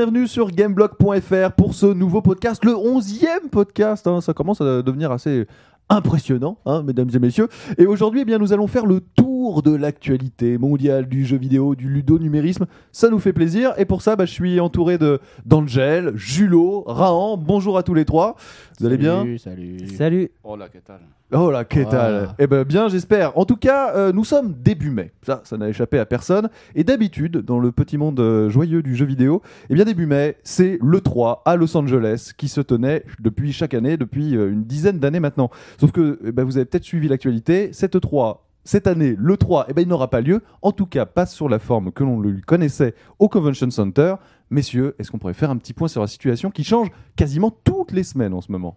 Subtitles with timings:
[0.00, 4.06] bienvenue sur gameblog.fr pour ce nouveau podcast, le 11e podcast.
[4.06, 4.22] hein.
[4.22, 5.46] ça commence à devenir assez
[5.90, 7.48] impressionnant, hein, mesdames et messieurs.
[7.76, 11.74] Et aujourd'hui, eh bien, nous allons faire le tour de l'actualité mondiale du jeu vidéo,
[11.74, 12.66] du ludo-numérisme.
[12.92, 13.72] Ça nous fait plaisir.
[13.78, 17.38] Et pour ça, bah, je suis entouré de d'Angel, Julot, Rahan.
[17.38, 18.36] Bonjour à tous les trois.
[18.78, 19.88] Vous allez bien Salut.
[19.88, 20.30] Salut.
[20.44, 20.92] Oh là, qu'est-ce
[21.32, 22.34] Oh là, qu'est-ce Voilà.
[22.38, 23.38] Eh ben bien, j'espère.
[23.38, 25.12] En tout cas, euh, nous sommes début mai.
[25.22, 26.50] Ça, ça n'a échappé à personne.
[26.74, 30.36] Et d'habitude, dans le petit monde euh, joyeux du jeu vidéo, eh bien début mai,
[30.42, 34.64] c'est le 3 à Los Angeles qui se tenait depuis chaque année, depuis euh, une
[34.64, 35.50] dizaine d'années maintenant.
[35.78, 37.72] Sauf que eh ben, vous avez peut-être suivi l'actualité.
[37.72, 40.42] Cette 3 cette année, le 3, eh ben, il n'aura pas lieu.
[40.62, 44.14] En tout cas, pas sur la forme que l'on le connaissait au Convention Center.
[44.50, 47.92] Messieurs, est-ce qu'on pourrait faire un petit point sur la situation qui change quasiment toutes
[47.92, 48.76] les semaines en ce moment?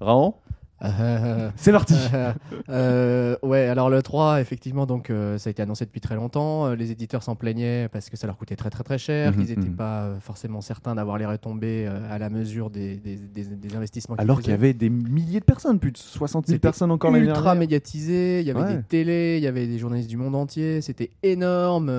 [0.00, 0.40] Rahan
[0.82, 1.94] Euh, C'est parti
[2.68, 6.66] euh, ouais, alors le 3, effectivement, donc euh, ça a été annoncé depuis très longtemps.
[6.66, 9.38] Euh, Les éditeurs s'en plaignaient parce que ça leur coûtait très très très cher, Mhm,
[9.46, 9.76] qu'ils n'étaient mhm.
[9.76, 14.40] pas forcément certains d'avoir les retombées à la mesure des, des, des- des investissements Alors
[14.40, 17.24] qu'il y avait des milliers de personnes, plus de 60 000 C'était personnes encore l'année
[17.26, 17.60] ultra dernière.
[17.60, 18.76] médiatisé, il y avait Ouais.
[18.76, 21.90] des télés, il y avait des journalistes du monde entier, c'était énorme,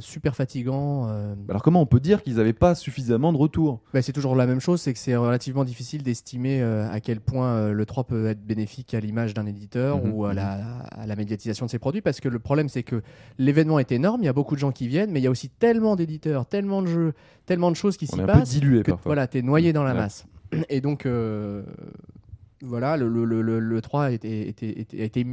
[0.00, 1.08] super fatigant.
[1.48, 3.80] Alors comment on peut dire qu'ils n'avaient pas suffisamment de retours?
[3.92, 7.70] Bah, c'est toujours la même chose, c'est que c'est relativement difficile d'estimer à quel point
[7.70, 11.16] le 3 peut être bénéfique à l'image d'un éditeur Mhm, ou à la, à la
[11.16, 13.02] médiatisation de ses produits, parce que le problème c'est que
[13.38, 15.30] l'événement est énorme, il y a beaucoup de gens qui viennent, mais il y a
[15.30, 17.12] aussi tellement d'éditeurs, tellement de jeux,
[17.46, 19.10] tellement de choses qui s'y passent, dilué que parfois.
[19.10, 19.98] voilà, t'es noyé dans la Ouais.
[19.98, 20.26] masse.
[20.68, 21.62] Et donc, euh,
[22.62, 25.26] voilà, le, le, le, le- le 3 a été, été- été- a été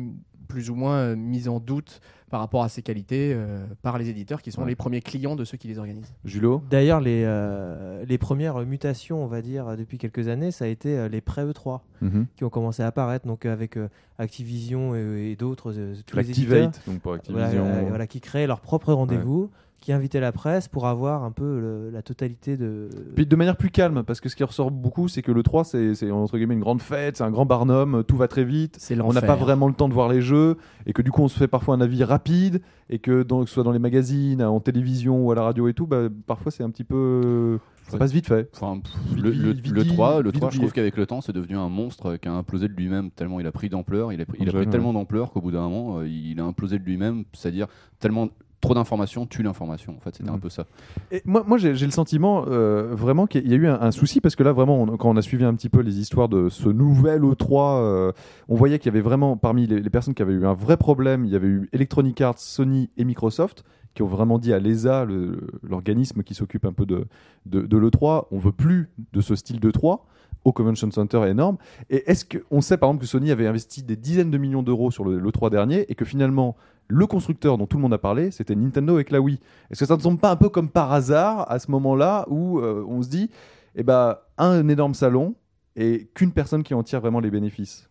[0.52, 4.10] plus ou moins euh, mis en doute par rapport à ses qualités euh, par les
[4.10, 4.68] éditeurs qui sont Ouais.
[4.68, 6.14] les premiers clients de ceux qui les organisent.
[6.26, 10.68] Julot D'ailleurs, les, euh, les premières mutations, on va dire, depuis quelques années, ça a
[10.68, 12.26] été euh, les pré-E3 Mhm.
[12.36, 16.30] qui ont commencé à apparaître, donc avec euh, Activision et, et d'autres, euh, tous les
[16.30, 17.66] éditeurs, donc pour voilà, Activision.
[17.66, 19.50] euh, voilà, qui créaient leur propre rendez-vous,
[19.82, 22.88] qui invitaient la presse pour avoir un peu le- la totalité de...
[23.16, 25.64] Puis de manière plus calme, parce que ce qui ressort beaucoup, c'est que le 3,
[25.66, 28.78] c'est c'est, entre guillemets une grande fête, c'est un grand barnum, tout va très vite.
[28.80, 30.56] C'est On n'a pas vraiment le temps de voir les jeux,
[30.86, 33.48] et que du coup on se fait parfois un avis rapide, et que, dans, que
[33.50, 36.52] ce soit dans les magazines, en télévision ou à la radio et tout, bah, parfois
[36.52, 37.58] c'est un petit peu.
[37.88, 38.50] Ça passe vite fait.
[38.56, 41.20] Enfin, pff, le, le, le dit, 3, le vite 3 je trouve qu'avec le temps,
[41.20, 44.14] c'est devenu un monstre qui a implosé de lui-même tellement il a pris d'ampleur.
[44.14, 44.72] Il a pris, il a Angel, pris ouais.
[44.72, 47.26] tellement d'ampleur qu'au bout d'un moment, euh, il a implosé de lui-même.
[47.34, 47.68] C'est-à-dire
[48.00, 48.30] tellement
[48.62, 49.94] trop d'informations tue l'information.
[49.98, 50.36] En fait, c'était Mhm.
[50.36, 50.66] un peu ça.
[51.12, 54.22] Et moi, moi j'ai le sentiment euh, vraiment qu'il y a eu un, un souci
[54.22, 56.48] parce que là, vraiment, on- quand on a suivi un petit peu les histoires de
[56.50, 58.12] ce nouvel E3, euh,
[58.48, 60.78] on voyait qu'il y avait vraiment, parmi les, les personnes qui avaient eu un vrai
[60.78, 63.64] problème, il y avait eu Electronic Arts, Sony et Microsoft
[63.94, 67.06] qui ont vraiment dit à l'ESA, le- l'organisme qui s'occupe un peu de,
[67.46, 70.06] de, de l'E3, on veut plus de ce style de 3
[70.46, 71.58] au Convention Center énorme.
[71.90, 74.92] Et est-ce qu'on sait par exemple que Sony avait investi des dizaines de millions d'euros
[74.92, 76.56] sur le, l'E3 dernier et que finalement
[76.92, 79.40] le constructeur dont tout le monde a parlé, c'était Nintendo avec la Wii.
[79.70, 82.60] Est-ce que ça ne semble pas un peu comme par hasard à ce moment-là où
[82.60, 83.30] euh, on se dit,
[83.76, 85.36] eh ben, un énorme salon
[85.76, 87.91] et qu'une personne qui en tire vraiment les bénéfices?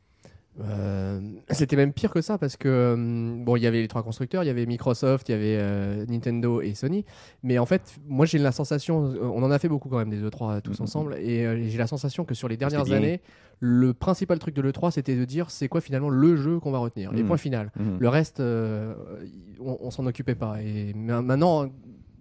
[0.63, 4.03] Euh, C'était même pire que ça parce que euh, bon, il y avait les trois
[4.03, 7.05] constructeurs, il y avait Microsoft, il y avait euh, Nintendo et Sony.
[7.43, 10.23] Mais en fait, moi j'ai la sensation, on en a fait beaucoup quand même des
[10.23, 10.85] E3 tous Mhm.
[10.85, 13.21] ensemble, et euh, j'ai la sensation que sur les dernières années,
[13.61, 16.79] le principal truc de l'E3 c'était de dire c'est quoi finalement le jeu qu'on va
[16.79, 17.29] retenir, les Mhm.
[17.29, 17.51] points finaux.
[17.99, 20.63] Le reste, on, on s'en occupait pas.
[20.63, 21.69] Et ma- maintenant,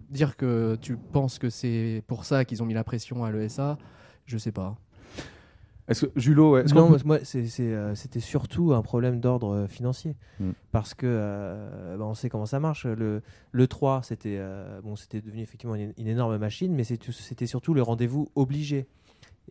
[0.08, 3.78] dire que tu penses que c'est pour ça qu'ils ont mis la pression à l'ESA,
[4.26, 4.76] je sais pas.
[5.90, 10.14] Est-ce que Julot, Non, peut- moi, euh, c'était surtout un problème d'ordre euh, financier.
[10.38, 10.50] Mm.
[10.70, 12.86] Parce que, euh, bah, on sait comment ça marche.
[12.86, 17.46] Le, le 3, c'était, euh, bon, c'était devenu effectivement une, une énorme machine, mais c'était
[17.46, 18.86] surtout le rendez-vous obligé.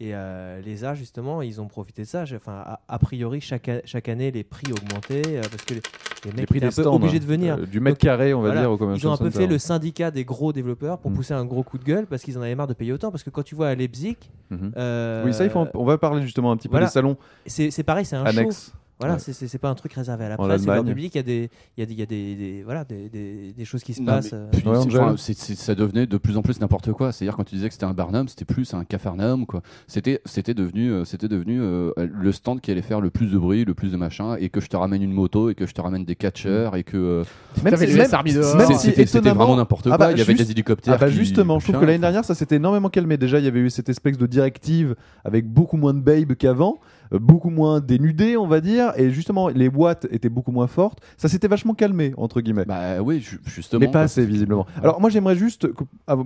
[0.01, 2.23] Et euh, les A, justement, ils ont profité de ça.
[2.33, 5.81] Enfin, a, a priori, chaque, chaque année, les prix augmentaient euh, parce que les,
[6.23, 7.57] les mecs les prix étaient des un peu stands, obligés de venir.
[7.59, 9.37] euh, du mètre Donc, carré, on va voilà, dire, au Ils ont un peu Center.
[9.39, 11.15] fait le syndicat des gros développeurs pour Mm.
[11.15, 13.11] pousser un gros coup de gueule parce qu'ils en avaient marre de payer autant.
[13.11, 14.15] Parce que quand tu vois à Leipzig,
[14.51, 14.71] Mhm.
[14.77, 16.85] euh, Oui, ça, il faut, on va parler justement un petit peu voilà.
[16.85, 18.49] des salons c'est c'est pareil, c'est un show.
[18.99, 19.19] Voilà, Ouais.
[19.19, 21.15] c'est- pas un truc réservé à la En presse, c'est public.
[21.15, 23.07] Il y a des, il y a des, il y a des, des- voilà, des,
[23.09, 24.31] des, des choses qui se Non, passent.
[24.33, 24.47] mais euh.
[24.51, 27.11] puis, Ouais, ça devenait de plus en plus n'importe quoi.
[27.11, 29.45] C'est-à-dire quand tu disais que c'était un Barnum, c'était plus un Cafarnaum.
[29.45, 29.61] quoi.
[29.87, 33.37] C'était c'était devenu, euh, c'était devenu euh, le stand qui allait faire le plus de
[33.37, 35.73] bruit, le plus de machin, et que je te ramène une moto, et que je
[35.73, 37.23] te ramène des catcheurs, et que euh,
[37.63, 39.97] Même si- si c'était vraiment n'importe Ah quoi.
[39.97, 40.93] bah, Il y avait juste- des hélicoptères.
[40.95, 43.17] Ah bah qui- justement, je trouve que l'année dernière, ça s'était énormément calmé.
[43.17, 46.79] Déjà, il y avait eu cette espèce de directive avec beaucoup moins de babes qu'avant,
[47.11, 50.99] beaucoup moins dénudées, on va dire, et justement, les boîtes étaient beaucoup moins fortes.
[51.17, 52.65] Ça s'était vachement calmé, entre guillemets.
[52.65, 53.79] Bah oui, ju- justement.
[53.79, 54.65] mais pas assez visiblement.
[54.83, 55.67] Alors moi j'aimerais juste,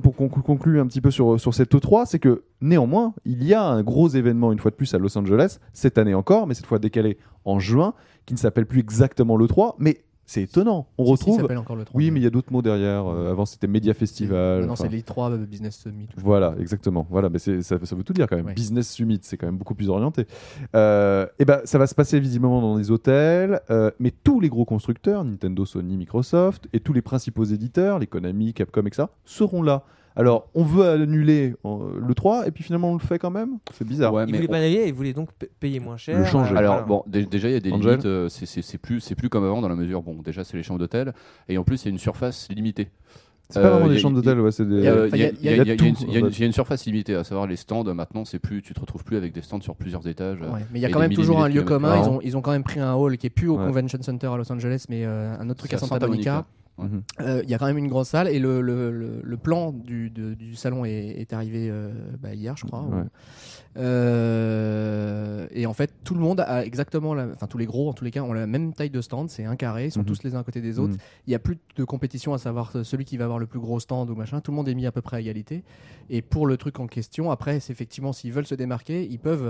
[0.01, 3.53] pour qu'on conclue un petit peu sur, sur cette E3, c'est que néanmoins, il y
[3.53, 6.53] a un gros événement une fois de plus à Los Angeles, cette année encore, mais
[6.53, 7.93] cette fois décalé en juin,
[8.25, 10.87] qui ne s'appelle plus exactement l'E3, mais C'est étonnant.
[10.97, 11.41] On retrouve.
[11.41, 11.97] s'appelle encore le 3.
[11.97, 13.05] oui, mais il y a d'autres mots derrière.
[13.07, 14.65] Euh, avant, c'était Media Festival.
[14.65, 16.07] Non, enfin, c'est les 3 Business Summit.
[16.17, 17.05] Voilà, exactement.
[17.09, 18.45] Voilà, mais ça, ça veut tout dire quand même.
[18.45, 18.53] Ouais.
[18.53, 20.25] Business Summit, c'est quand même beaucoup plus orienté.
[20.75, 24.49] Euh, et ben, ça va se passer visiblement dans des hôtels, euh, mais tous les
[24.49, 29.61] gros constructeurs, Nintendo, Sony, Microsoft, et tous les principaux éditeurs, les Konami, Capcom, etc., seront
[29.61, 29.83] là.
[30.15, 33.57] Alors, on veut annuler euh, le 3, et puis finalement on le fait quand même.
[33.73, 34.13] C'est bizarre.
[34.13, 36.19] Ouais, Ils mais voulaient on- pas aller, ils voulaient donc pa- payer moins cher.
[36.19, 36.53] Le changer.
[36.53, 36.87] euh, Alors voilà.
[36.87, 38.05] bon, dé- déjà il y a des Angel limites.
[38.05, 40.01] euh, c'est- plus, c'est plus comme avant dans la mesure.
[40.03, 41.13] Bon, déjà c'est les chambres d'hôtel
[41.49, 42.89] et en plus il y a une surface limitée.
[43.49, 44.77] C'est pas Euh, vraiment y des chambres d'hôtel, ouais, c'est des.
[44.77, 44.87] Il y
[46.41, 47.83] a, une- surface limitée, à savoir les stands.
[47.83, 50.39] Maintenant, c'est plus, tu te retrouves plus avec des stands sur plusieurs étages.
[50.41, 52.01] Ouais, mais il y a quand même toujours un lieu commun.
[52.01, 53.65] Ils ont, ils ont quand même pris un hall qui est plus au Ouais.
[53.65, 56.45] Convention Center à Los Angeles, mais euh, un autre truc à Santa, Monica.
[56.77, 57.03] Mhm.
[57.21, 59.71] Euh, Il y a quand même une grosse salle et le, le, le, le plan
[59.71, 60.91] du, de- du salon est,
[61.21, 62.81] est arrivé euh, bah, hier, je crois.
[62.81, 63.01] Ouais.
[63.01, 63.07] ou-
[64.23, 67.93] Euh, et en fait, tout le monde a exactement, la, enfin tous les gros en
[67.93, 69.29] tous les cas ont la même taille de stand.
[69.29, 70.05] C'est un carré, ils sont Mhm.
[70.05, 70.93] tous les uns à côté des autres.
[70.93, 70.99] Mhm.
[71.27, 73.79] Il n'y a plus de compétition à savoir celui qui va avoir le plus gros
[73.79, 74.41] stand ou machin.
[74.41, 75.63] Tout le monde est mis à peu près à égalité.
[76.09, 79.49] Et pour le truc en question, après, c'est effectivement s'ils veulent se démarquer, ils peuvent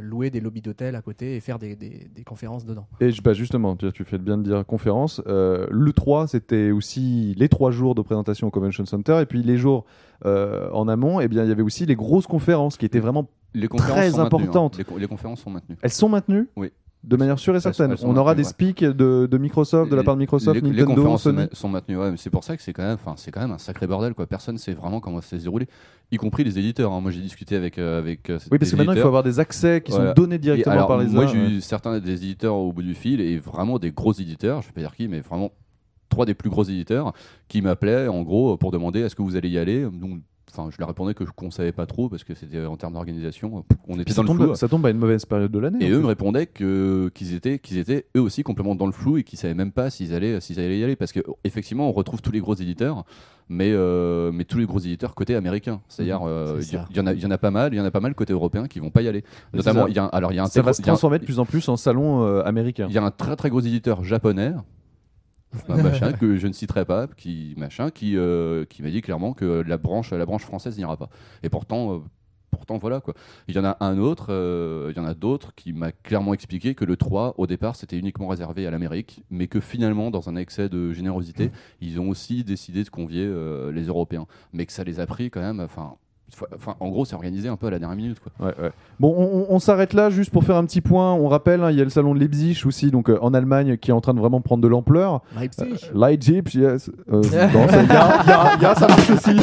[0.00, 2.86] louer des lobbies d'hôtel à côté et faire des, des, des conférences dedans.
[3.00, 5.22] Et bah justement, tu, tu fais bien de dire conférence.
[5.26, 9.18] Le 3, c'était aussi les trois jours de présentation au Convention Center.
[9.20, 9.84] Et puis les jours
[10.24, 13.28] euh, en amont, eh bien, il y avait aussi les grosses conférences qui étaient vraiment.
[13.54, 14.26] Les conférences Très maintenues, hein.
[14.26, 14.78] importante.
[14.78, 15.76] Les, co- les conférences sont maintenues.
[15.82, 16.70] Elles sont maintenues Oui.
[17.04, 17.96] De manière sûre et certaine.
[18.04, 20.94] On aura des speaks de, de Microsoft, de la part de Microsoft, les, les Nintendo,
[20.94, 21.46] conférences Sony.
[21.50, 21.96] sont, maintenues.
[21.98, 24.24] Ouais, c'est pour ça que c'est quand même, c'est quand même un sacré bordel, quoi.
[24.28, 25.66] Personne sait vraiment comment ça se dérouler,
[26.12, 26.92] y compris les éditeurs.
[26.92, 27.00] hein.
[27.00, 28.30] Moi, j'ai discuté avec, euh, avec.
[28.30, 30.10] euh, Oui, parce que maintenant, il faut avoir des accès qui Voilà.
[30.10, 32.94] sont donnés directement alors, par les Moi, j'ai eu certains des éditeurs au bout du
[32.94, 35.50] fil et vraiment des gros éditeurs, je vais pas dire qui, mais vraiment
[36.12, 37.12] trois des plus gros éditeurs
[37.48, 39.82] qui m'appelaient en gros pour demander est-ce que vous allez y aller?
[39.82, 40.20] Donc,
[40.52, 42.92] enfin, je leur répondais que je ne savais pas trop parce que c'était en termes
[42.92, 44.54] d'organisation, on était dans le flou.
[44.54, 45.84] ça tombe à une mauvaise période de l'année.
[45.84, 49.16] Et eux me répondaient que qu'ils étaient qu'ils étaient eux aussi complètement dans le flou
[49.16, 51.92] et qu'ils savaient même pas s'ils allaient s'ils allaient y aller parce que effectivement on
[51.92, 53.04] retrouve tous les gros éditeurs
[53.48, 57.06] mais euh, mais tous les gros éditeurs côté américain c'est-à-dire euh, C'est il y, en
[57.06, 58.66] a il y en a pas mal il y en a pas mal côté européen
[58.66, 60.62] qui vont pas y aller notamment il y a alors il y a un ça
[60.62, 62.86] va se transformer de plus en plus en salon euh, américain.
[62.88, 64.52] il y a un très très gros éditeur japonais
[65.68, 69.62] machin que je ne citerai pas qui machin qui euh, qui m'a dit clairement que
[69.66, 71.10] la branche la branche française n'ira pas.
[71.42, 71.98] Et pourtant euh,
[72.50, 73.14] pourtant voilà quoi.
[73.48, 76.34] Il y en a un autre euh, il y en a d'autres qui m'a clairement
[76.34, 80.28] expliqué que le 3 au départ c'était uniquement réservé à l'Amérique mais que finalement dans
[80.28, 81.50] un excès de générosité
[81.80, 83.30] ils ont aussi décidé de convier
[83.72, 84.26] les Européens.
[84.52, 85.96] Mais que ça les a pris quand même enfin
[86.54, 88.18] Enfin, en gros, c'est organisé un peu à la dernière minute.
[88.20, 88.46] Quoi.
[88.46, 88.70] Ouais, ouais.
[88.98, 89.14] Bon,
[89.48, 91.12] on, s'arrête là juste pour faire un petit point.
[91.12, 93.76] On rappelle, hein, il y a le salon de Leipzig aussi, donc euh, en Allemagne,
[93.76, 95.20] qui est en train de vraiment prendre de l'ampleur.
[95.38, 95.90] Leipzig.
[95.94, 96.90] Leipzig, yes.
[97.12, 99.36] Euh, non, ça- il y a- il y a- il y a, ça marche aussi.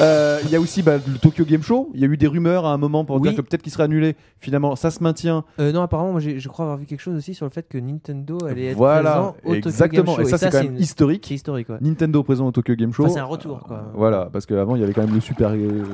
[0.00, 1.90] Euh, Il y a aussi bah, le Tokyo Game Show.
[1.94, 3.22] Il y a eu des rumeurs à un moment pour Oui.
[3.28, 4.16] dire que peut-être qu'il serait annulé.
[4.40, 5.44] Finalement, ça se maintient.
[5.60, 7.78] Euh, non, apparemment, moi, je crois avoir vu quelque chose aussi sur le fait que
[7.78, 10.02] Nintendo allait être voilà, présent au Tokyo exactement.
[10.04, 10.22] Game Show.
[10.22, 11.24] Et ça, c'est quand même une- historique.
[11.28, 11.76] C'est historique, ouais.
[11.80, 13.04] Nintendo présent au Tokyo Game Show.
[13.04, 13.84] Enfin, c'est un retour, quoi.
[13.94, 15.84] Voilà, parce qu'avant, il y avait quand même le Super euh,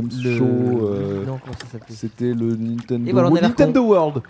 [0.00, 0.44] Games Le- Show.
[0.44, 3.30] euh, Non, comment ça s'appelait C'était le Nintendo, voilà,
[3.80, 4.22] World.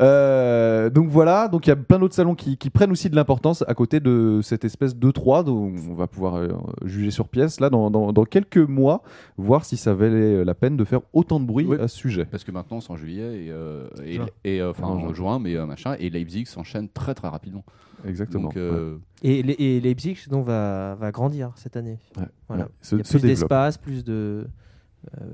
[0.00, 3.16] Euh, donc voilà, donc il y a plein d'autres salons qui, qui prennent aussi de
[3.16, 6.48] l'importance à côté de cette espèce de 3 dont on va pouvoir euh,
[6.84, 9.02] juger sur pièce là dans, dans- dans quelques mois,
[9.36, 11.76] voir si ça valait la peine de faire autant de bruit Oui.
[11.80, 12.24] à ce sujet.
[12.24, 13.86] Parce que maintenant, c'est en juillet et, euh,
[14.44, 15.14] et, euh, enfin En juin.
[15.14, 17.64] juin, mais euh, machin, et Leipzig s'enchaîne très très rapidement.
[18.06, 18.44] Exactement.
[18.44, 19.42] Donc, euh, Et,
[19.80, 21.98] Leipzig donc, va, va grandir cette année.
[22.16, 22.64] Ouais, Voilà.
[22.64, 22.70] ouais.
[22.80, 24.46] Se- Il y a se plus d'espace, plus de.
[25.20, 25.24] Euh,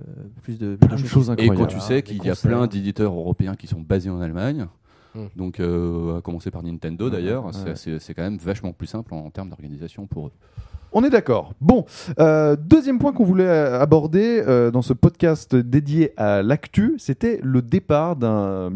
[0.42, 1.56] plus de, Plein de choses Et incroyables.
[1.58, 4.66] quand tu sais qu'il y a plein d'éditeurs européens qui sont basés en Allemagne,
[5.16, 5.26] Hmm.
[5.36, 7.52] donc euh, à commencer par Nintendo Ouais, d'ailleurs, ouais.
[7.52, 10.32] c'est- c'est c'est quand même vachement plus simple en, termes d'organisation pour eux.
[10.90, 11.54] On est d'accord.
[11.60, 11.84] Bon,
[12.18, 17.62] euh, deuxième point qu'on voulait aborder euh, dans ce podcast dédié à l'actu, c'était le
[17.62, 18.70] départ d'un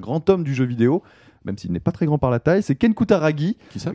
[0.00, 1.02] grand homme du jeu vidéo,
[1.44, 3.56] même s'il n'est pas très grand par la taille, c'est Ken Kutaragi.
[3.70, 3.92] Qui ça?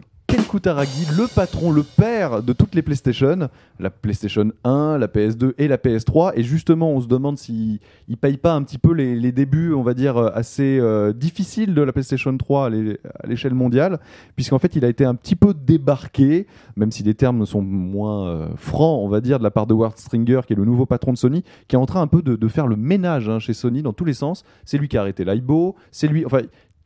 [0.51, 3.47] Kutaragi, le patron, le père de toutes les PlayStation,
[3.79, 6.33] la PlayStation 1, la PS2 et la PS3.
[6.35, 7.79] Et justement, on se demande s'il
[8.09, 11.73] ne paye pas un petit peu les, débuts, on va dire, euh, assez euh, difficiles
[11.73, 14.01] de la PlayStation 3 à l'é- à l'échelle mondiale,
[14.35, 18.27] puisqu'en fait, il a été un petit peu débarqué, même si les termes sont moins
[18.27, 20.85] euh, francs, on va dire, de la part de Ward Stringer, qui est le nouveau
[20.85, 23.53] patron de Sony, qui est en train un peu de, faire le ménage hein, chez
[23.53, 24.43] Sony dans tous les sens.
[24.65, 26.41] C'est lui qui a arrêté l'IBO, c'est lui, enfin,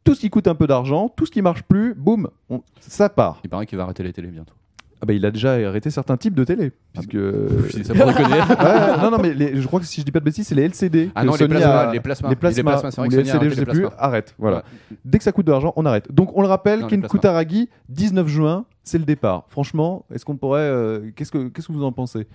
[0.05, 3.09] tout ce qui coûte un peu d'argent, tout ce qui marche plus, boum, on- ça
[3.09, 3.41] part.
[3.43, 4.53] Il paraît qu'il va arrêter les télé bientôt.
[5.01, 7.11] Ah bah, il a déjà arrêté certains types de télé, puisque.
[7.15, 8.29] Je dis ça pour déconner.
[8.49, 10.55] Ouais, non, non, mais les- je crois que si je dis pas de bêtises, c'est
[10.55, 11.11] les LCD.
[11.13, 12.29] Ah que non, les Sony plasmas, a- les plasmas.
[12.29, 13.81] les plasmas, c'est vrai ou que les Sony a LCD, je arrêté sais les plus,
[13.81, 13.95] plasmas.
[13.99, 14.35] arrête.
[14.39, 14.57] Voilà.
[14.57, 14.97] Ouais.
[15.03, 16.09] Dès que ça coûte de l'argent, on arrête.
[16.13, 17.11] Donc on le rappelle, Non, les Ken plasmas.
[17.19, 19.43] Kutaragi, 19 juin, c'est le départ.
[19.49, 20.61] Franchement, est-ce qu'on pourrait.
[20.61, 22.25] euh, Qu'est-ce que qu'est-ce que vous en pensez?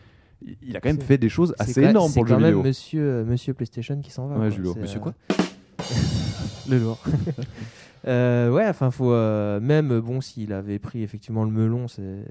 [0.45, 2.29] Il- Il a quand même C'est- fait des choses C'est assez quand- énormes pour le
[2.29, 2.63] C'est jeu quand même vidéo.
[2.63, 4.35] monsieur, euh, monsieur PlayStation qui s'en va.
[4.35, 4.51] Ouais, quoi.
[4.51, 4.75] Julio.
[4.79, 5.15] Monsieur euh, quoi?
[6.67, 7.03] Le lourd.
[8.07, 12.25] Euh, ouais, enfin, faut euh, même bon s'il avait pris effectivement le melon, c'est-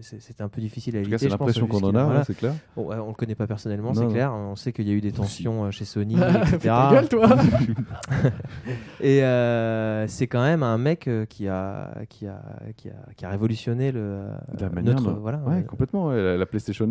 [0.00, 1.16] c'est- c'était un peu difficile à En tout éviter.
[1.16, 2.18] cas, c'est l'impression qu'on en a, voilà.
[2.20, 2.54] ouais, c'est clair.
[2.76, 4.32] Bon, ouais, on le connaît pas personnellement, c'est clair.
[4.32, 6.16] On sait qu'il y a eu des tensions euh, chez Sony,
[6.52, 6.74] etc.
[6.92, 7.28] gueule, toi
[9.00, 12.40] Et euh, c'est quand même un mec euh, qui a, qui a,
[12.76, 14.22] qui a, qui a révolutionné le,
[14.60, 16.08] La manière notre, voilà, ouais, euh, complètement.
[16.08, 16.88] ouais, La, la PlayStation,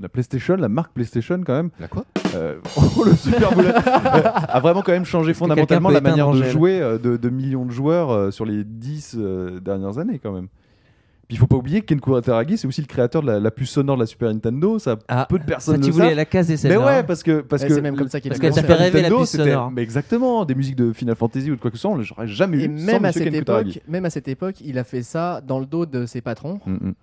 [0.00, 1.70] la PlayStation, la marque PlayStation quand même.
[1.80, 2.04] La quoi?
[2.34, 6.42] Euh, oh, le super boulet euh, a vraiment quand même changé fondamentalement la manière de
[6.44, 10.32] jouer euh, de, de millions de joueurs euh, sur les 10 euh, dernières années quand
[10.32, 10.48] même.
[11.26, 13.50] Puis il faut pas oublier que Ken Kutaragi c'est aussi le créateur de la, la
[13.50, 14.78] puce sonore de la Super Nintendo.
[14.78, 16.16] Ça Ah, peu de ça, personnes tu le voulais savent.
[16.16, 18.40] la caser Mais ouais, parce que parce Ouais, que c'est même comme ça qu'il parce
[18.40, 19.70] qu'elle t'a fait rêver la Nintendo, puce c'était- sonore.
[19.70, 22.58] Mais exactement, des musiques de Final Fantasy ou de quoi que ce soit, j'aurais jamais
[22.58, 23.70] Et eu sans même à, cette Ken Kutaragi.
[23.78, 26.60] époque, même à cette époque, il a fait ça dans le dos de ses patrons.
[26.66, 26.94] Mm, mm.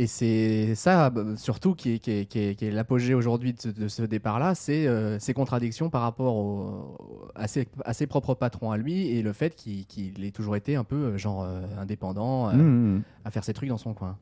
[0.00, 3.52] Et c'est ça, bah, surtout, qui est, qui est- qui est- qui est l'apogée aujourd'hui
[3.52, 6.96] de, ce- de ce départ-là, c'est euh, ces contradictions par rapport au-
[7.34, 10.56] à, ses, à ses propres patrons à lui et le fait qu'il qu'il ait toujours
[10.56, 13.02] été un peu euh, genre euh, indépendant, euh, Mm, mm.
[13.26, 14.16] à faire ses trucs dans son coin.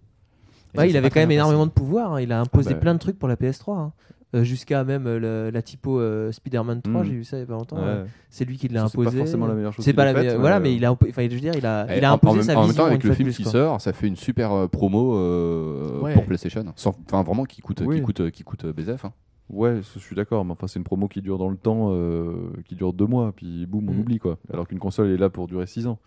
[0.75, 2.15] Il avait quand même énormément de pouvoir.
[2.15, 2.21] hein.
[2.21, 2.81] Il a imposé Ah bah.
[2.81, 3.79] plein de trucs pour la PS3.
[3.79, 3.93] hein.
[4.35, 7.05] Euh, Jusqu'à même euh, le- la typo euh, Spider-Man 3, Mm.
[7.07, 7.77] j'ai vu ça il y a pas longtemps.
[7.79, 8.05] Ouais.
[8.29, 9.19] C'est lui qui l'a Ça, c'est pas imposé.
[9.19, 11.41] forcément la meilleure chose C'est pas la meilleure- Voilà, mais il a, enfin, je veux
[11.41, 12.87] dire, il a, Eh, il a en- imposé en, même, sa en même vision temps,
[12.91, 13.53] avec le film plus, qui quoi.
[13.53, 16.13] sort, ça fait une super promo euh, Ouais.
[16.13, 16.63] pour PlayStation.
[16.77, 17.97] Enfin, vraiment, qui coûte, Oui.
[17.97, 19.07] qui coûte, qui coûte euh, BZF.
[19.07, 19.13] hein.
[19.49, 22.35] Ouais, je suis d'accord, mais enfin c'est une promo qui dure dans le temps, euh,
[22.67, 23.99] qui dure deux mois, puis boum, on Mm.
[24.01, 24.37] oublie quoi.
[24.53, 25.99] Alors qu'une console est là pour durer six ans.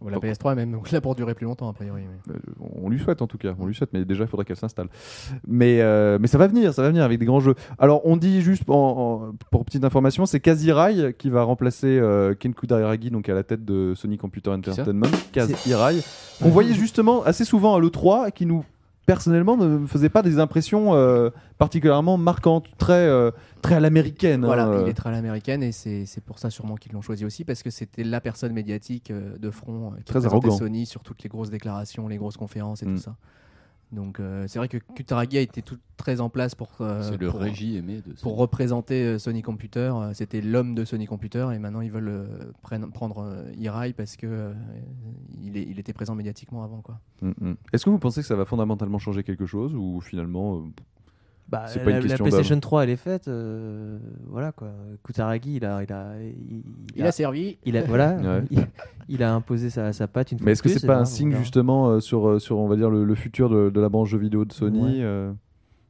[0.00, 2.02] Bon, la PS3 est même donc là pour durer plus longtemps, a priori.
[2.28, 2.38] mais- Euh,
[2.84, 4.88] on lui souhaite en tout cas, on lui souhaite, mais déjà il faudrait qu'elle s'installe.
[5.46, 7.54] Mais, euh, mais ça va venir, ça va venir avec des grands jeux.
[7.78, 12.34] Alors on dit juste en- en- pour petite information, c'est Kazirai qui va remplacer euh,
[12.34, 15.06] Ken Kutaragi donc à la tête de Sony Computer Entertainment.
[15.32, 16.02] Kazirai,
[16.42, 18.64] qu'on voyait justement assez souvent à l'E3, qui nous
[19.06, 23.30] personnellement ne me faisait pas des impressions euh, particulièrement marquantes, très, euh,
[23.62, 24.42] très à l'américaine.
[24.42, 24.82] hein, Voilà, euh.
[24.84, 27.62] il est très à l'américaine et c'est pour ça sûrement qu'ils l'ont choisi aussi parce
[27.62, 30.50] que c'était la personne médiatique euh, de front euh, qui Très arrogant.
[30.58, 32.94] Sony sur toutes les grosses déclarations, les grosses conférences et Mm.
[32.96, 33.16] tout ça.
[33.92, 37.16] Donc euh, c'est vrai que Kutaragi a été tout très en place pour euh, C'est
[37.20, 39.92] le pour, régie aimé de pour représenter euh, Sony Computer.
[39.94, 42.26] Euh, C'était l'homme de Sony Computer et maintenant ils veulent euh,
[42.62, 44.52] prenne- prendre euh, Hirai parce que euh,
[45.40, 46.98] il, est- il était présent médiatiquement avant quoi.
[47.22, 47.54] Mm, mm.
[47.72, 50.62] Est-ce que vous pensez que ça va fondamentalement changer quelque chose ou finalement euh,
[51.48, 53.28] Bah, C'est pas la, une la question PlayStation 3, elle est faite.
[53.28, 53.98] euh,
[54.28, 54.68] voilà quoi.
[55.04, 56.62] Kutaragi, il a, il a, il,
[56.96, 57.56] Il a servi.
[57.64, 58.42] il a- voilà, Ouais.
[58.50, 58.66] il,
[59.08, 61.30] il a imposé sa, sa patte une fois Mais est-ce que c'est pas un signe
[61.30, 61.42] verra.
[61.42, 64.08] justement euh, sur, euh, sur on va dire le, le futur de, de la branche
[64.08, 65.04] jeux vidéo de Sony Ouais.
[65.04, 65.32] euh.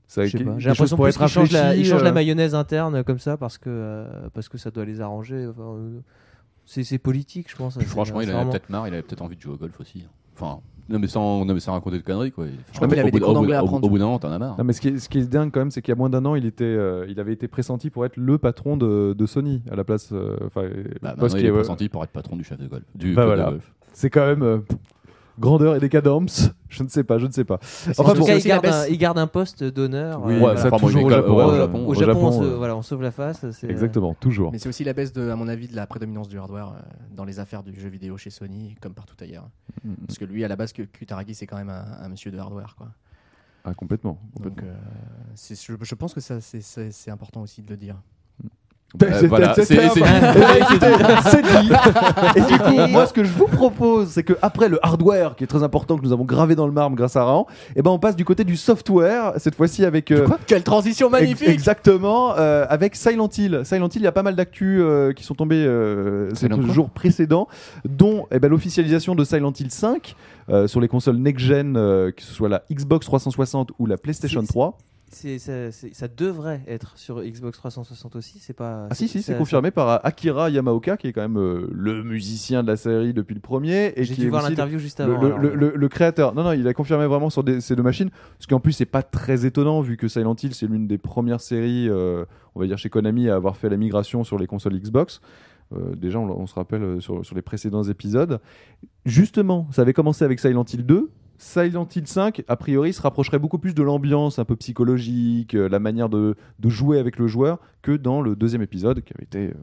[0.09, 4.29] J'ai l'impression qu'ils changent la, changent la euh, mayonnaise interne comme ça parce que, euh,
[4.35, 5.49] parce que ça doit les arranger.
[5.49, 5.99] Enfin, euh,
[6.67, 7.79] c'est politique, je pense.
[7.85, 10.03] Franchement, il en avait peut-être marre, il avait peut-être envie de jouer au golf aussi.
[10.05, 10.11] hein.
[10.39, 12.45] Enfin, non mais sans, non, mais sans raconter de conneries quoi.
[12.47, 13.87] Qu'il au avait bout des d'un- cours à prendre.
[13.87, 14.57] Au bout d'un moment, t'en as marre.
[14.59, 15.97] Non, mais ce qui est, ce qui est dingue quand même, c'est qu'il y a
[15.97, 19.15] moins d'un an, il était, euh, il avait été pressenti pour être le patron de,
[19.17, 20.11] de Sony à la place.
[20.13, 20.63] euh, enfin,
[21.03, 22.85] Bah, maintenant, qui il est est- pressenti pour être patron du chef de golf.
[22.95, 23.51] Du Bah, club de voilà.
[23.53, 23.73] golf.
[23.95, 24.59] c'est quand même euh,
[25.39, 26.51] grandeur et décadence.
[26.69, 27.59] Je ne sais pas, je ne sais pas.
[27.91, 30.21] Enfin, en tout bon, cas, il garde, un, baisse- il garde un poste d'honneur.
[30.25, 30.71] Oui, euh, ouais, voilà.
[30.79, 31.39] toujours au Japon.
[31.39, 31.87] euh, au Japon.
[31.87, 33.49] Au au Japon, on, se, euh, voilà, on sauve la face.
[33.53, 34.51] c'est- Exactement, toujours.
[34.53, 36.81] Mais c'est aussi la baisse, de, à mon avis, de la prédominance du hardware euh,
[37.15, 39.49] dans les affaires du jeu vidéo chez Sony, comme partout ailleurs.
[39.85, 39.95] Mm, mm.
[40.07, 42.39] Parce que lui, à la base, que Kutaragi, c'est quand même un, un monsieur de
[42.39, 42.75] hardware.
[42.77, 42.89] Quoi.
[43.65, 44.19] Ah, complètement.
[44.37, 44.69] Donc, complètement.
[44.69, 47.97] euh, je, je pense que ça, c'est important aussi de le dire.
[48.99, 49.89] Bah, C'est- voilà, c'est- Eh ben,
[51.43, 51.71] dit.
[52.37, 55.45] Et du coup, moi, ce que je vous propose, c'est que après le hardware, qui
[55.45, 57.91] est très important, que nous avons gravé dans le marbre grâce à Raon, et ben
[57.91, 59.33] on passe du côté du software.
[59.37, 60.11] Cette fois-ci avec.
[60.11, 63.61] euh, Quelle transition ex- Exactement, euh, avec Silent Hill.
[63.65, 66.91] Silent Hill, il y a pas mal d'actus euh, qui sont tombés euh, ces jours
[66.91, 67.49] précédents,
[67.89, 70.15] dont eh ben, l'officialisation de Silent Hill 5
[70.49, 74.41] euh, sur les consoles next-gen, euh, que ce soit la Xbox 360 ou la PlayStation
[74.43, 74.79] C'est- 3.
[75.39, 78.39] C'est- c'est- ça devrait être sur Xbox 360 aussi.
[78.39, 78.87] C'est pas.
[78.91, 82.03] Ah si, si, c'est ça- confirmé par Akira Yamaoka, qui est quand même euh, le
[82.03, 83.93] musicien de la série depuis le premier.
[83.97, 85.21] Et J'ai qui dû est voir l'interview juste avant.
[85.21, 86.35] le- alors, le- euh, le- le créateur.
[86.35, 88.11] Non, non, il a confirmé vraiment sur des- ces deux machines.
[88.39, 90.99] Ce qui en plus, c'est pas très étonnant, vu que Silent Hill, c'est l'une des
[90.99, 94.47] premières séries, euh, on va dire chez Konami, à avoir fait la migration sur les
[94.47, 95.21] consoles Xbox.
[95.75, 98.39] Euh, déjà, on, on se rappelle euh, sur, sur les précédents épisodes.
[99.05, 101.11] Justement, ça avait commencé avec Silent Hill 2.
[101.39, 105.69] Silent Hill 5, a priori, se rapprocherait beaucoup plus de l'ambiance un peu psychologique, euh,
[105.69, 109.25] la manière de, de jouer avec le joueur, que dans le deuxième épisode, qui avait
[109.25, 109.55] été euh,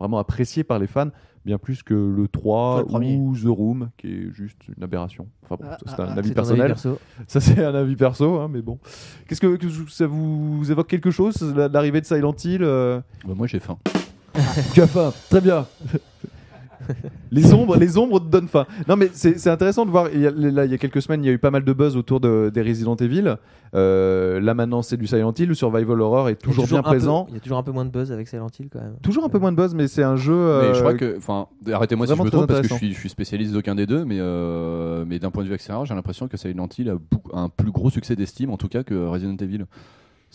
[0.00, 1.10] vraiment apprécié par les fans,
[1.44, 3.16] bien plus que le 3 Ouais, le premier.
[3.16, 5.26] ou The Room, qui est juste une aberration.
[5.44, 6.66] Enfin bon, Ah, ça, c'est ah, un ah, avis personnel.
[6.68, 6.98] perso.
[7.28, 8.78] Ça, c'est un avis perso, hein, mais bon.
[9.28, 13.00] Qu'est-ce que, que ça vous évoque quelque chose, l'arrivée de Silent Hill euh?
[13.26, 13.78] Bah, moi, j'ai faim.
[14.72, 15.66] Tu as faim, très bien.
[17.30, 18.66] les ombres, les ombres te donnent faim.
[18.88, 20.08] Non, mais c'est c'est intéressant de voir.
[20.12, 21.64] Il y a, là, il y a quelques semaines, il y a eu pas mal
[21.64, 23.36] de buzz autour de, des Resident Evil.
[23.74, 25.48] Euh, là, maintenant, c'est du Silent Hill.
[25.48, 27.26] Le survival horror est toujours, bien peu- présent.
[27.28, 28.96] Il y a toujours un peu moins de buzz avec Silent Hill quand même.
[29.02, 30.34] Toujours un peu moins de buzz, mais c'est un jeu.
[30.34, 32.92] Mais je euh, crois que, enfin, arrêtez-moi si je me trompe parce que je suis,
[32.92, 35.94] je suis spécialiste d'aucun des deux, mais, euh, mais d'un point de vue extérieur, j'ai
[35.94, 36.90] l'impression que Silent Hill
[37.32, 39.64] a un plus gros succès d'estime en tout cas que Resident Evil.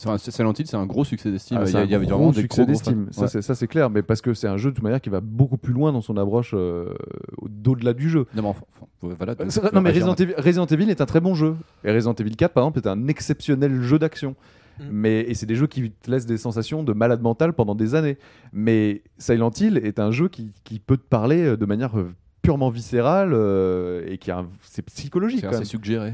[0.02, 1.58] C'est un- Silent Hill, c'est un gros succès d'estime.
[1.60, 3.08] Ah, il c'est y a, un il y a gros vraiment des succès d'estime.
[3.12, 3.28] Ça, Ouais.
[3.28, 5.20] c'est- ça, c'est clair, mais parce que c'est un jeu de toute manière qui va
[5.20, 6.94] beaucoup plus loin dans son approche euh,
[7.38, 8.26] au-delà du jeu.
[8.36, 8.64] Non, mais enfin,
[9.02, 11.56] voilà, Euh, non, Resident Evil, Resident Evil est un très bon jeu.
[11.84, 14.36] Et Resident Evil 4, par exemple, est un exceptionnel jeu d'action.
[14.80, 14.84] Mm.
[14.92, 17.96] Mais, et c'est des jeux qui te laissent des sensations de malade mental pendant des
[17.96, 18.18] années.
[18.54, 22.14] Mais Silent Hill est un jeu qui, qui peut te parler euh, de manière euh,
[22.42, 25.62] purement viscérale euh, et qui a un- c'est psychologique c'est quand même.
[25.62, 26.14] assez suggéré.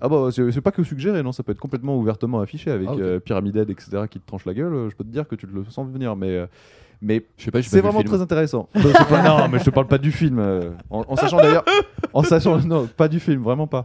[0.00, 2.96] Ah bah c'est pas que suggéré, non, ça peut être complètement ouvertement affiché avec Ah,
[2.98, 4.02] euh, Pyramid Head, etc.
[4.10, 4.88] qui te tranche la gueule.
[4.90, 6.46] Je peux te dire que tu te le sens venir, mais euh,
[7.02, 8.68] mais Je sais pas, j'ai c'est vraiment très intéressant.
[9.08, 10.38] Pas- non, mais je te parle pas du film.
[10.38, 11.64] euh, en, en sachant d'ailleurs,
[12.12, 13.84] en sachant non, pas du film, vraiment pas.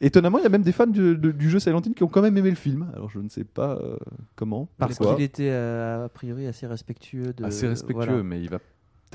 [0.00, 2.08] Étonnamment, il y a même des fans du, de- du jeu Silent Hill qui ont
[2.08, 2.90] quand même aimé le film.
[2.94, 3.96] Alors je ne sais pas euh,
[4.36, 4.68] comment.
[4.78, 7.32] Parce qu'il était euh, a priori assez respectueux.
[7.32, 8.22] De, assez respectueux, voilà.
[8.22, 8.58] mais il va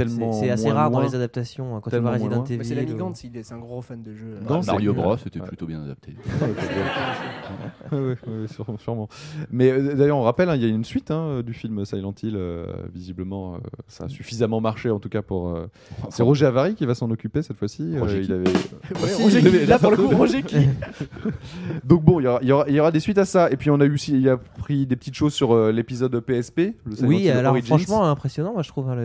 [0.06, 0.32] tellement.
[0.34, 1.76] c'est assez moins rare dans les adaptations.
[1.76, 2.44] hein, Quand tu vois Resident.
[2.46, 2.66] Evil.
[2.66, 4.38] C'est ou- Gantz, il est- c'est un gros fan de jeu.
[4.48, 4.94] Gantz, c'est Mario.
[4.94, 5.48] Bros, c'était Ouais.
[5.48, 6.14] plutôt bien adapté.
[7.92, 9.10] Ouais, ouais, ouais, sûrement.
[9.52, 12.14] Mais euh, d'ailleurs, on rappelle, hein, il y a une suite hein, du film Silent
[12.22, 12.36] Hill.
[12.36, 15.50] euh, visiblement, euh, ça a suffisamment marché en tout cas pour.
[15.50, 15.68] euh,
[16.10, 17.98] C'est Roger Avary qui va s'en occuper cette fois-ci.
[17.98, 18.48] Roger Euh, qui il avait...
[18.48, 20.58] Ouais, Si, Roger il qui- avait- là pour le coup, Roger qui
[21.84, 23.50] Donc bon, il y, aura, des suites à ça.
[23.52, 26.18] Et puis on a eu aussi, il a pris des petites choses sur euh, l'épisode
[26.20, 26.76] PSP.
[26.86, 27.68] Le Oui, alors Origins.
[27.68, 28.96] franchement impressionnant, moi je trouve hein,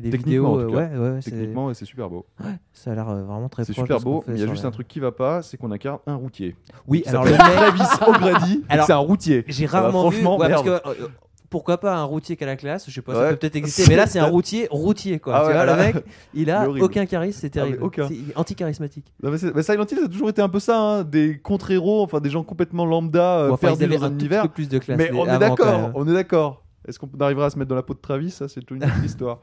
[0.00, 0.66] les, les, les Techniquement, vidéos.
[0.66, 0.94] en tout euh, cas.
[0.98, 2.26] ouais, ouais, c'est- techniquement, c'est super beau.
[2.72, 4.24] ça a l'air euh, vraiment très C'est proche super beau.
[4.26, 6.56] mais Il y a juste un truc qui va pas, c'est qu'on incarne un routier.
[6.86, 8.64] Oui, Qui alors le Travis O'Grady.
[8.86, 9.44] C'est un routier.
[9.48, 10.22] j'ai rarement vu.
[10.22, 11.08] parce que euh,
[11.48, 13.84] pourquoi pas un routier qu'à la classe Je sais pas, ça peut peut-être exister.
[13.88, 15.34] Mais là, c'est un routier, routier quoi.
[15.34, 15.76] Ah tu ouais, vois, là.
[15.76, 17.82] le mec, il C'est a aucun charisme, c'est Ah, terrible.
[17.82, 18.06] aucun.
[18.06, 19.06] C'est- est anti-charismatique.
[19.20, 21.38] Non, mais c'est- mais Silent Hill, ça a toujours été un peu ça, hein, des
[21.38, 24.48] contre-héros, enfin des gens complètement lambda, euh, enfin, perdus dans un univers.
[24.48, 24.96] plus de classe.
[24.96, 26.62] Mais on est d'accord, on est d'accord.
[26.88, 28.30] Est-ce qu'on arrivera à se mettre dans la peau de Travis?
[28.30, 29.40] Ça, c'est une autre histoire.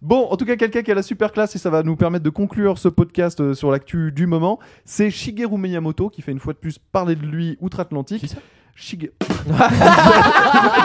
[0.00, 2.24] Bon, en tout cas, quelqu'un qui a la super classe et ça va nous permettre
[2.24, 6.40] de conclure ce podcast euh, sur l'actu du moment, c'est Shigeru Miyamoto qui fait une
[6.40, 8.20] fois de plus parler de lui outre-Atlantique.
[8.20, 8.38] Qui ça?
[8.76, 9.10] Shige-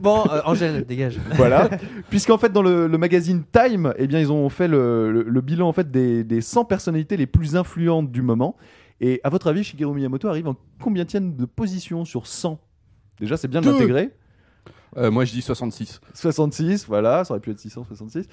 [0.00, 1.18] Bon, euh, Angèle, dégage.
[1.36, 1.68] voilà.
[2.10, 5.40] Puisqu'en fait, dans le, le magazine Time, eh bien, ils ont fait le, le- le
[5.40, 8.56] bilan en fait, des, des 100 personnalités les plus influentes du moment.
[9.00, 12.58] Et à votre avis, Shigeru Miyamoto arrive en combien de position sur 100
[13.20, 14.10] Déjà, c'est bien de l'intégrer.
[14.96, 16.00] Euh, moi, je dis 66.
[16.14, 18.26] 66, voilà, ça aurait pu être 666.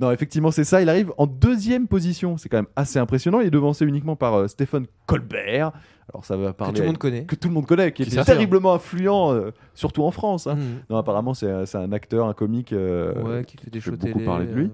[0.00, 0.82] Non, effectivement, c'est ça.
[0.82, 2.36] Il arrive en deuxième position.
[2.36, 3.40] C'est quand même assez impressionnant.
[3.40, 5.70] Il est devancé uniquement par euh, Stephen Colbert.
[6.12, 6.74] Alors, ça va Que parler.
[6.74, 7.24] tout le monde connaît.
[7.24, 8.24] que tout le monde connaît, qui, s'attire.
[8.24, 10.46] terriblement influent, euh, surtout en France.
[10.48, 10.56] hein.
[10.56, 10.62] Mhm.
[10.90, 12.72] Non, apparemment, c'est un, c'est un acteur, un comique.
[12.72, 14.64] euh, Ouais, qui fait des shows beaucoup parler de lui.
[14.64, 14.68] euh,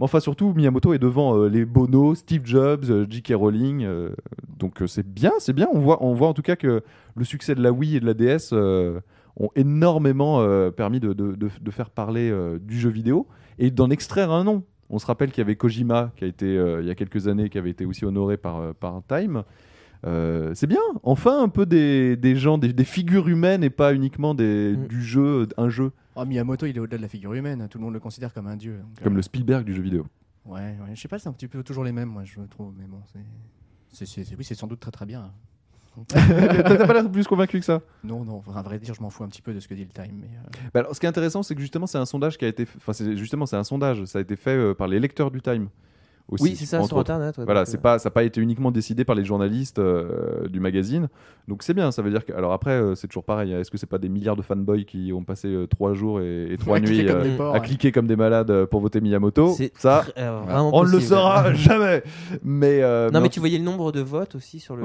[0.00, 3.34] Mais enfin, surtout, Miyamoto est devant euh, les Bono, Steve Jobs, euh, J.K.
[3.36, 3.84] Rowling.
[3.84, 4.10] euh,
[4.58, 5.68] donc, euh, c'est bien, c'est bien.
[5.72, 6.82] On voit, on voit en tout cas que
[7.14, 9.00] le succès de la Wii et de la DS euh,
[9.36, 13.26] ont énormément euh, permis de, de- de- de faire parler euh, du jeu vidéo
[13.58, 14.62] et d'en extraire un nom.
[14.90, 17.26] On se rappelle qu'il y avait Kojima, qui a été, euh, il y a quelques
[17.28, 19.42] années, qui avait été aussi honoré par, par Time.
[20.04, 23.94] Euh, c'est bien, enfin un peu des, des gens, des, des figures humaines et pas
[23.94, 24.86] uniquement des, Mm.
[24.88, 27.66] du jeu, un jeu, Oh, Miyamoto, il est au-delà de la figure humaine.
[27.70, 28.72] Tout le monde le considère comme un dieu.
[28.78, 30.04] Donc, euh, comme le Spielberg du jeu vidéo.
[30.44, 30.94] Ouais, ouais.
[30.94, 32.74] Je sais pas, c'est un petit peu toujours les mêmes, moi, je trouve.
[32.78, 34.36] Mais bon, c'est.
[34.36, 35.30] oui, c'est sans doute très très bien.
[36.08, 39.24] T'as pas l'air plus convaincu que ça Non, non, à vrai dire, je m'en fous
[39.24, 40.18] un petit peu de ce que dit le Time.
[40.20, 42.44] Mais, euh, Bah alors, ce qui est intéressant, c'est que justement, c'est un sondage qui
[42.44, 44.04] a été, enfin, c'est justement, c'est un sondage.
[44.06, 45.68] Ça a été fait euh, par les lecteurs du Time.
[46.28, 47.10] Aussi, Oui, c'est ça, sur autres.
[47.10, 47.36] Internet.
[47.36, 50.48] ouais, Voilà, c'est euh, pas, ça n'a pas été uniquement décidé par les journalistes euh,
[50.48, 51.08] du magazine.
[51.48, 52.32] Donc c'est bien, ça veut dire que.
[52.32, 53.52] Alors après, euh, c'est toujours pareil.
[53.52, 56.52] Est-ce que c'est pas des milliards de fanboys qui ont passé euh, trois jours et,
[56.52, 57.66] et trois à nuits euh, porcs, à ouais.
[57.66, 60.40] cliquer comme des malades pour voter Miyamoto Ça, euh,
[60.72, 62.02] on ne le saura jamais.
[62.44, 64.84] Mais euh, Non, mais tu voyais le nombre de votes aussi sur le.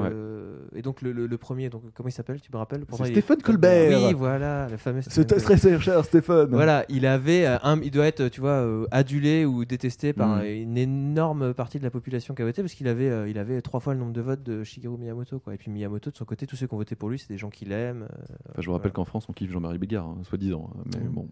[0.74, 4.00] Et donc, le, le- le premier, donc, comment il s'appelle Tu me rappelles Stéphane Colbert.
[4.08, 5.00] Oui, voilà, le fameux.
[5.02, 6.48] C'est Stephen très très cher, Stéphane.
[6.50, 10.44] Voilà, il avait un, il doit être, tu vois, euh, adulé ou détesté par Mm.
[10.44, 13.60] une énorme partie de la population qui a voté parce qu'il avait, euh, il avait
[13.62, 15.54] trois fois le nombre de votes de Shigeru Miyamoto, quoi.
[15.54, 17.38] Et puis Miyamoto, de son côté, tous ceux qui ont voté pour lui, c'est des
[17.38, 18.02] gens qu'il aime.
[18.02, 20.70] euh, Enfin, je vous rappelle qu'en France, on kiffe Jean-Marie Bigard, hein, soi-disant.
[20.76, 21.12] hein, Mais Mm.
[21.12, 21.28] bon,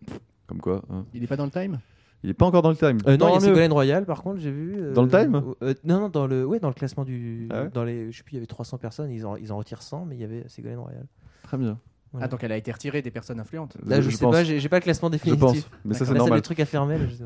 [0.46, 0.82] comme quoi.
[0.90, 1.04] hein.
[1.14, 1.80] Il est pas dans le Time?
[2.22, 2.96] Il est pas encore dans le time.
[3.06, 3.40] Euh, non, il y a.
[3.40, 4.74] Ségolène Royal, par contre, j'ai vu.
[4.76, 5.42] euh, Dans le Time?
[5.62, 7.70] euh, Non, non, dans le, ouais, dans le classement du, Ah ouais?
[7.70, 9.82] dans les, je sais plus, il y avait 300 personnes, ils en, ils en retirent
[9.82, 11.06] 100, mais il y avait Ségolène Royal.
[11.42, 11.78] Très bien.
[12.20, 13.76] Ah, donc elle a été retirée des personnes influentes.
[13.84, 14.34] Là, je, je sais pense.
[14.34, 15.40] pas, j'ai pas le classement Je définitif.
[15.40, 15.56] pense.
[15.84, 16.38] Mais ça, c'est normal.
[16.38, 16.98] des trucs à fermer.
[16.98, 17.24] là, je.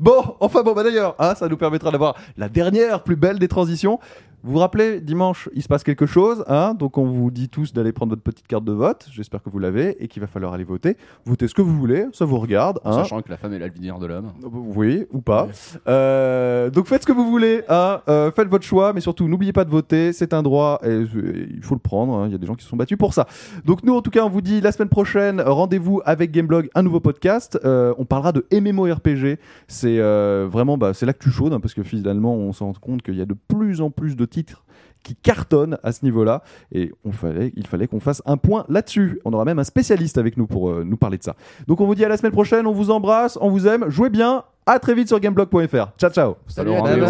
[0.00, 3.46] Bon, enfin bon, bah d'ailleurs, hein, ça nous permettra d'avoir la dernière plus belle des
[3.46, 4.00] transitions.
[4.44, 6.44] Vous vous rappelez, dimanche, il se passe quelque chose.
[6.48, 9.06] Hein donc on vous dit tous d'aller prendre votre petite carte de vote.
[9.10, 10.98] J'espère que vous l'avez et qu'il va falloir aller voter.
[11.24, 12.78] Votez ce que vous voulez, ça vous regarde.
[12.84, 14.32] Hein Sachant que la femme est l'avenir de l'homme.
[14.52, 15.48] oui, ou pas.
[15.88, 17.62] Euh, donc faites ce que vous voulez.
[17.70, 20.12] Hein Euh, faites votre choix, mais surtout n'oubliez pas de voter.
[20.12, 22.14] C'est un droit et euh, il faut le prendre.
[22.18, 22.26] hein.
[22.26, 23.26] Il y a des gens qui se sont battus pour ça.
[23.64, 26.82] Donc nous, en tout cas, on vous dit la semaine prochaine, rendez-vous avec Gameblog, un
[26.82, 27.58] nouveau podcast.
[27.64, 29.38] Euh, on parlera de MMORPG.
[29.68, 33.00] C'est euh, vraiment, bah, c'est l'actu chaude, hein, parce que finalement, on se rend compte
[33.02, 34.64] qu'il y a de plus en plus de titres
[35.04, 36.42] qui cartonnent à ce niveau-là.
[36.72, 39.20] Et on fallait, il fallait qu'on fasse un point là-dessus.
[39.24, 41.36] On aura même un spécialiste avec nous pour euh, nous parler de ça.
[41.68, 42.66] Donc on vous dit à la semaine prochaine.
[42.66, 43.88] On vous embrasse, on vous aime.
[43.90, 44.44] Jouez bien.
[44.66, 45.92] À très vite sur gameblog.fr.
[45.98, 46.36] Ciao, ciao.
[46.48, 47.04] Salut, Salut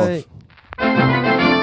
[0.79, 1.54] à